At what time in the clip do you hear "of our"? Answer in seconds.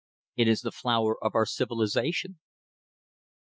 1.23-1.45